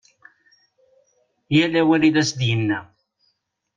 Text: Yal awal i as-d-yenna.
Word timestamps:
Yal 1.55 1.73
awal 1.81 2.03
i 2.07 2.09
as-d-yenna. 2.21 2.79